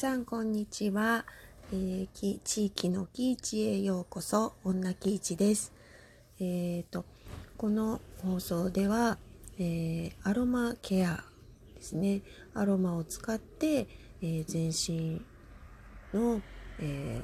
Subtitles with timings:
[0.00, 1.26] さんこんにちは、
[1.74, 5.74] えー、き地域のキイチへようこそ女キイチです。
[6.40, 7.04] えーと
[7.58, 9.18] この放送では、
[9.58, 11.22] えー、アロマケア
[11.74, 12.22] ですね。
[12.54, 13.88] アロマを使って、
[14.22, 15.20] えー、全身
[16.18, 16.40] の、
[16.78, 17.20] え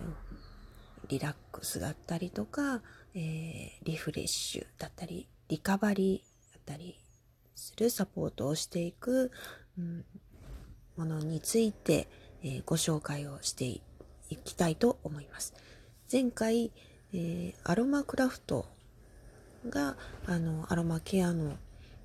[1.08, 2.82] リラックスだったりとか、
[3.14, 7.00] えリフレッシュだったりリカバリーだったり
[7.54, 9.32] するサポートをしていく、
[9.78, 10.04] うん、
[10.98, 12.06] ものについて、
[12.42, 13.80] えー、ご紹介をしてい
[14.44, 15.54] きたいと思います。
[16.10, 16.72] 前回、
[17.12, 18.66] えー、アロマクラフト
[19.68, 21.56] があのアロマケアの、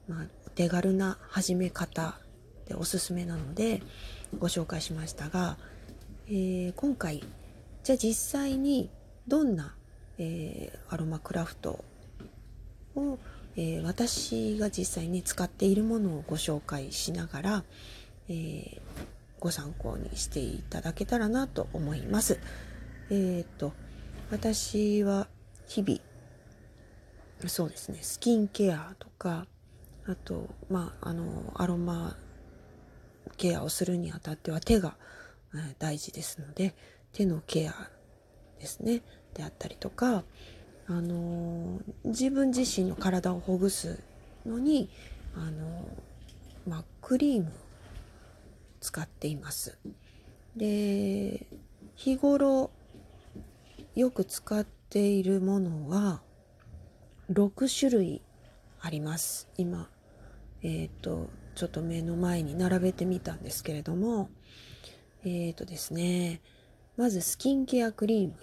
[0.08, 2.16] まあ、手軽な始め方
[2.68, 3.82] でおすすめなので
[4.40, 5.58] ご紹介しましたが、
[6.28, 7.24] えー、今回
[7.84, 8.90] じゃあ実際に
[9.28, 9.76] どんな、
[10.18, 11.84] えー、アロマクラフト
[12.96, 13.18] を、
[13.56, 17.64] えー、私が実際に使っているものをご紹介しながら、
[18.30, 18.80] えー、
[19.42, 22.40] ご参考にしていただけたらなと思います。
[23.10, 23.74] えっ、と
[24.32, 25.28] 私は
[25.68, 26.00] 日々
[27.50, 29.48] そうですねスキンケアとか
[30.08, 32.16] あとまああのアロマ
[33.36, 34.96] ケアをするにあたっては手が、
[35.80, 36.76] 大事ですので
[37.12, 37.90] 手のケア
[38.60, 39.02] ですね
[39.34, 40.24] であったりとか
[40.88, 44.00] あの自分自身の体をほぐす
[44.46, 44.90] のに
[45.36, 45.86] あの
[46.68, 47.52] まあ、クリーム
[48.82, 49.78] 使っています。
[50.58, 51.48] で
[51.96, 52.72] 日頃
[53.96, 56.22] よく使っているものは
[57.32, 58.22] 6種類
[58.82, 59.50] あります。
[59.58, 59.90] 今、
[60.64, 64.30] えっ、ー、と、ちょっと目の前に並べてみたんですけれども、
[65.24, 66.42] えっ、ー、とですね、
[66.98, 68.36] まずスキンケアクリーム。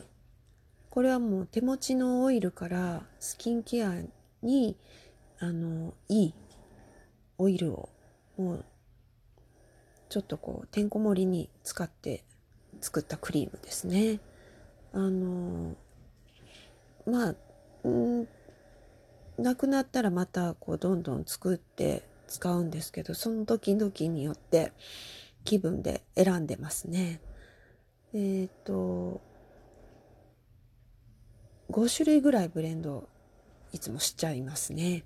[0.90, 3.94] これはもう手持ちのオイルからスキンケア
[4.42, 4.76] に、
[5.38, 6.34] あの、いい
[7.38, 7.88] オイルを
[8.36, 8.64] もう
[10.08, 12.24] ちょっとこうてんこ盛りに使って
[12.80, 14.20] 作ったクリームですね。
[14.92, 15.74] あの
[17.06, 18.26] まあん
[19.38, 24.72] なくなったらまたこうどんどん作って使うんですけどその時々によって
[25.44, 27.20] 気分で選んでますね。
[28.12, 29.20] えっ、ー、と
[31.70, 33.08] 5種類ぐらいブレンド
[33.72, 35.04] いつもしちゃいますね。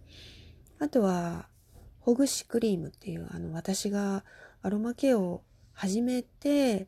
[0.79, 1.49] あとは
[2.01, 4.25] ほぐしクリームっていうあの私が
[4.65, 5.43] アロマケアを
[5.73, 6.87] 始めて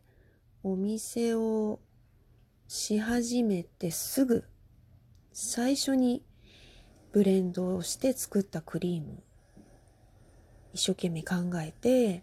[0.63, 1.81] お店を
[2.69, 4.45] し始めてすぐ
[5.33, 6.23] 最初に
[7.11, 9.21] ブレンドをして作ったクリーム
[10.73, 12.23] 一生懸命考えて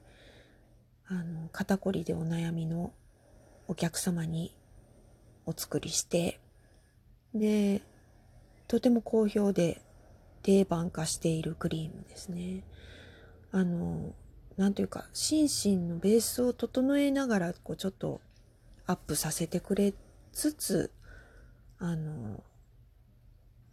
[1.07, 2.93] あの肩こりでお悩みの
[3.67, 4.55] お客様に
[5.45, 6.39] お作りして
[7.35, 7.81] で
[8.69, 9.81] とても好評で
[10.43, 12.63] 定番化しているクリームですね。
[13.51, 14.13] あの
[14.61, 18.21] 何というか心身のベースを整えながらこうちょっと
[18.85, 19.91] アップさせてくれ
[20.33, 20.91] つつ
[21.79, 22.43] あの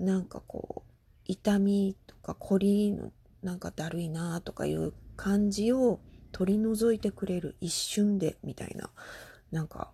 [0.01, 0.91] なんかこう
[1.27, 3.13] 痛みとか凝りの
[3.43, 6.01] なんかだるいなとかいう感じを
[6.33, 8.89] 取り除いてくれる一瞬でみたいな。
[9.53, 9.91] なんか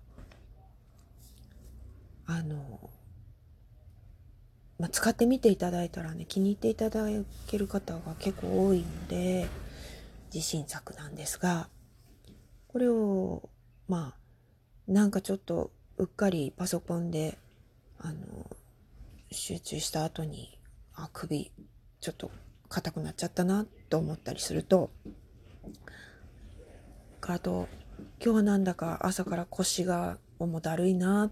[2.27, 2.89] あの、
[4.79, 7.07] まあ、使ってみていただいたらね気に入っていただ
[7.49, 9.49] ける方が結構多いので
[10.35, 11.69] 自信作なんですが
[12.67, 13.49] これを
[13.87, 17.39] まあなんかちょっとうっかりパソコンで
[17.99, 18.51] あの
[19.31, 20.59] 集中した後に
[20.93, 21.53] あ首
[22.01, 22.33] ちょっと
[22.69, 24.91] 硬くなっちゃったなと思ったりすると
[27.21, 27.69] あと
[28.23, 31.31] 今日はなんだか朝から腰が重だるいな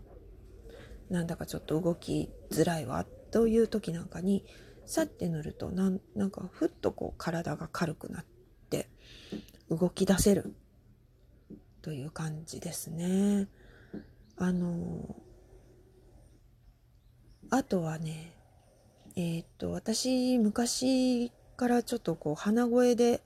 [1.10, 4.44] なんだかちょっと動きづらいわという時なんかに
[4.86, 8.31] さって塗るとなんなんかふっとこう体が軽くなって
[8.72, 8.88] って
[9.68, 10.54] 動き出せる
[11.82, 13.48] という感じですね。
[14.38, 15.14] あの
[17.50, 18.34] あとはね
[19.14, 23.22] えー、っと私昔からちょっとこう鼻声で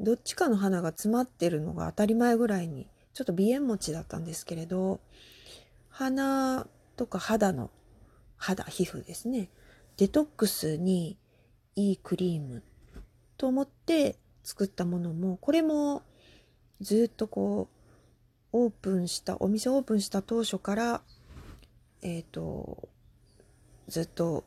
[0.00, 5.00] どっちかの鼻が詰まってるのが当たり前ぐらいにちょっと鼻炎持ちだったんですけれど
[5.90, 6.66] 鼻
[6.96, 7.70] とか肌の
[8.36, 9.50] 肌皮膚ですね
[9.98, 11.18] デトックスに
[11.74, 12.62] いいクリーム
[13.36, 14.16] と思って
[14.46, 16.04] 作ったものもこれも
[16.80, 17.68] ずっとこ
[18.52, 21.02] うオープンしたお店オープンした当初から
[22.00, 22.88] えっ、ー、と
[23.88, 24.44] ずっと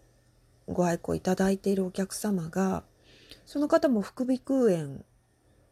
[0.69, 2.83] ご愛顧いただいているお客様が
[3.45, 5.03] その方も副鼻腔炎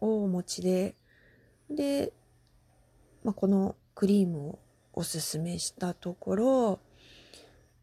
[0.02, 0.96] をお持ちで
[1.70, 2.12] で、
[3.24, 4.60] まあ、このクリームを
[4.92, 6.80] おすすめしたところ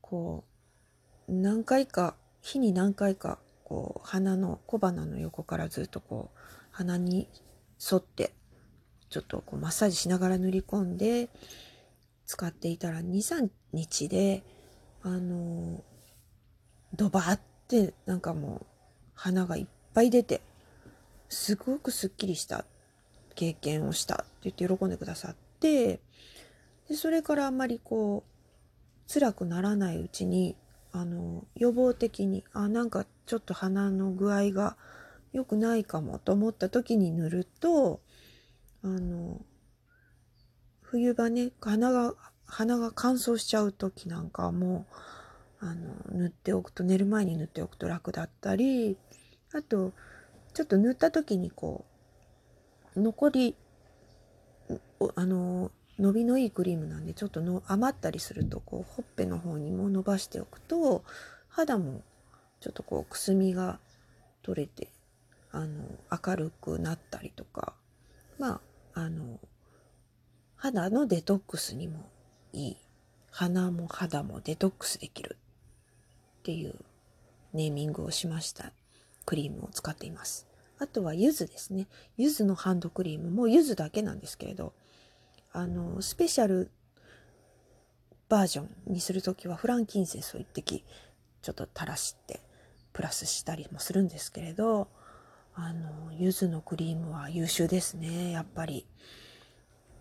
[0.02, 0.44] こ
[1.26, 3.38] う何回か日に何回か
[3.74, 6.38] こう鼻の小鼻の横からずっとこう
[6.70, 7.28] 鼻に
[7.92, 8.32] 沿って
[9.10, 11.28] ちょっとこうマッサージしながら塗り込んで
[12.24, 14.44] 使っていたら23日で
[15.02, 15.82] あの
[16.94, 18.66] ドバーってなんかもう
[19.14, 20.40] 花がいっぱい出て
[21.28, 22.64] すごくすっきりした
[23.34, 25.98] 経験をしたって言って喜んでくださって
[26.88, 30.54] でそれからあんまりこう辛くならないうちに
[30.92, 34.76] あの予防的にあなんかちょっと鼻の具合が
[35.32, 38.00] 良くないかもと思った時に塗ると
[38.82, 39.40] あの
[40.82, 42.14] 冬場ね鼻が
[42.46, 44.86] 鼻が乾燥しちゃう時なんかも
[45.60, 48.96] あの塗っておくと寝る前に塗っておくと楽だったり
[49.52, 49.92] あと
[50.52, 51.84] ちょっと塗った時にこ
[52.94, 53.56] う残り
[55.16, 61.04] あの伸びのいいクリームなんでちょっとの余ったりするとこうほっぺの方にも伸ばしておくと
[61.48, 62.02] 肌も
[62.64, 63.78] ちょっとこうくすみが
[64.42, 64.88] 取れて
[65.52, 67.74] あの明るくなったりとか
[68.38, 68.62] ま
[68.94, 69.38] ああの
[70.56, 72.08] 肌のデトックスにも
[72.54, 72.76] いい
[73.30, 75.36] 鼻も肌もデトックスできる
[76.38, 76.74] っていう
[77.52, 78.72] ネーミングをしました
[79.26, 80.46] クリームを使っています。
[80.78, 81.86] あとは柚子ですね。
[82.16, 84.72] 柚子のハンドクリームも柚子だけなんですけれど、
[85.52, 86.70] あの、スペシャル
[88.28, 90.84] バージョンにするときはフランキンセンスを一滴
[91.42, 92.40] ちょっと垂らして
[92.94, 94.88] プラスしたりもするんですけれど、
[95.54, 98.86] あの、柚子のクリームは優秀ですね、やっぱり。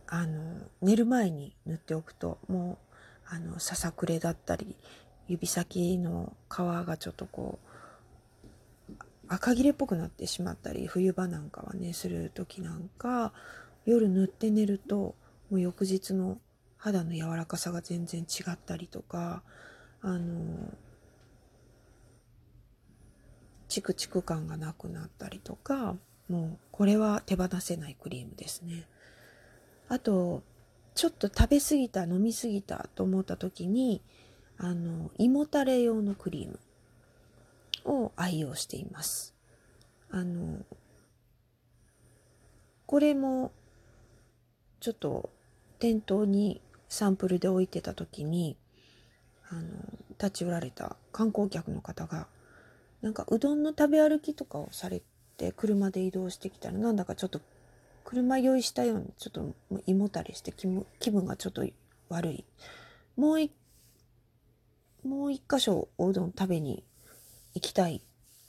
[0.07, 2.79] あの、寝る前に塗っておくと、も
[3.31, 4.77] う、あの、ささくれだったり、
[5.27, 6.55] 指先の皮
[6.85, 7.59] がちょっとこ
[8.89, 8.93] う
[9.27, 13.33] 赤切れっぽくなってしまったり冬場なんかはねする時なんか
[13.85, 15.15] 夜塗って寝ると
[15.49, 16.39] もう翌日の
[16.77, 19.43] 肌の柔らかさが全然違ったりとか
[20.01, 20.57] あの
[23.73, 25.95] チクチク感がなくなったりとか
[26.29, 28.85] もうこれは手放せないクリームですね。
[29.89, 30.43] あと
[30.93, 34.03] ちょっと食べ過ぎた飲み過ぎたと思った時に
[34.59, 36.59] あの胃もたれ用のクリーム
[37.83, 39.33] を愛用しています。
[40.11, 40.59] あの
[42.85, 43.51] これも
[44.81, 45.31] ちょっと
[45.79, 48.55] 店頭にサンプルで置いてた時に
[49.49, 49.61] あの
[50.11, 52.27] 立ち寄られた観光客の方が
[53.03, 55.03] なんかうどんの食べ歩きとかをされ
[55.37, 57.39] て車で移動してきたらなんだかちょっと
[58.03, 59.53] 車酔いしたようにちょっと
[59.85, 61.63] 胃もたれして気分がちょっと
[62.09, 62.45] 悪い。
[63.15, 63.51] もう一
[65.03, 66.83] もう一箇所おうどん食べに
[67.55, 68.01] 行きたい、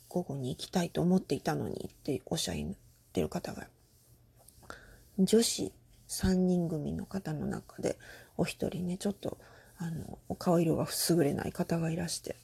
[0.08, 2.56] 午後に行きたいと思っていたのにっておっしゃ っ
[3.12, 3.68] てる方が、
[5.18, 5.72] 女子
[6.08, 7.98] 3人組の方の中で
[8.36, 9.36] お一人ね、ちょっと
[9.78, 12.36] あの、お顔色が優れない方がいらして、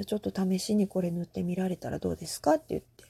[0.00, 3.04] じゃちょっと試しにこれ塗ってみられたらどうですかって言って、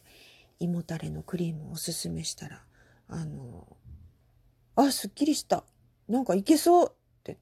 [0.59, 2.65] 胃もたれのクリームをおすすめしたら、
[3.09, 3.77] あの、
[4.75, 5.65] あ、すっきりした。
[6.09, 6.93] なんかいけそうっ
[7.23, 7.39] て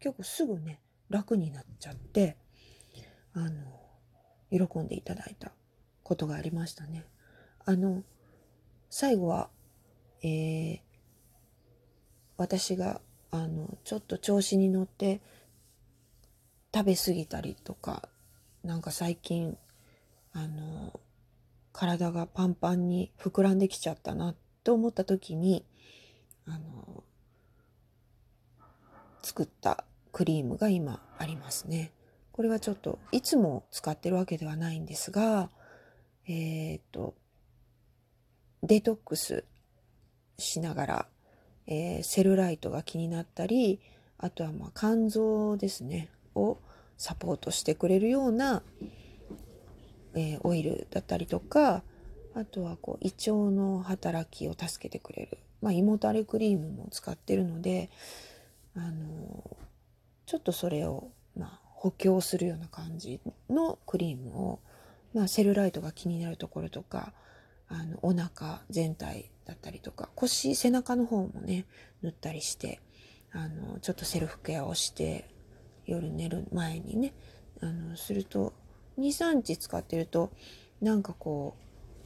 [0.00, 2.36] 結構すぐね、楽になっちゃって、
[3.32, 5.52] あの、喜んでいただいた
[6.02, 7.06] ことがありましたね。
[7.64, 8.02] あの、
[8.90, 9.48] 最後は、
[10.22, 10.80] えー、
[12.36, 13.00] 私が、
[13.30, 15.22] あの、ちょっと調子に乗って
[16.74, 18.10] 食べ過ぎたりとか、
[18.62, 19.56] なんか最近、
[20.32, 21.00] あの、
[21.72, 25.64] 体がパンパンに膨らんできちゃったなと思った時に、
[26.46, 27.04] あの、
[29.22, 31.92] 作ったクリームが今ありますね。
[32.32, 35.50] これはちょっといつも使ってるわけではないんですが、
[36.26, 37.14] えー、っと、
[38.62, 39.44] デトックス
[40.38, 41.06] しながら、
[41.66, 43.80] えー、セルライトが気になったり、
[44.18, 46.58] あとはまあ肝臓ですね、を
[47.00, 48.62] サポートしてくれるような、
[50.14, 51.82] えー、オイルだったりとか、
[52.34, 57.88] あとはこう胃腸の働きを助けてくれる、まあ、胃もたれクリームも使ってるので、
[58.76, 59.56] あの
[60.26, 64.60] ちょっとそれを、まあ、補強するような感じのクリームを、
[65.14, 67.14] まあ、セルライトが気になるところとか
[67.70, 71.64] あのお腹全体だったりとか腰背中の方もね
[72.02, 72.80] 塗ったりして
[73.32, 75.29] あのちょっとセルフケアをして
[75.90, 77.12] 夜寝る前にね
[77.60, 78.52] あのすると
[78.98, 80.30] 23日使ってると
[80.80, 81.56] なんかこ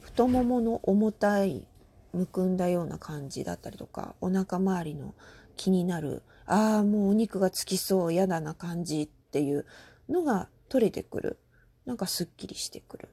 [0.01, 1.67] う太ももの重たい
[2.13, 5.13] むくんだような感じだったりとかお腹周りの
[5.55, 9.65] 気になるああもうお肉がつきそう嫌だな感じっていう
[10.09, 11.39] のが取れてくる
[11.85, 13.09] なんかすっきりしてくる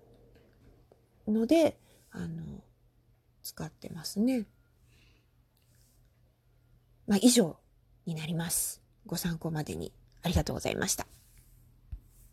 [1.29, 1.79] ので
[2.11, 2.63] あの
[3.43, 4.47] 使ってますね。
[7.07, 7.57] まあ以上
[8.07, 8.83] になります。
[9.07, 11.07] ご参考までにありがとうございました。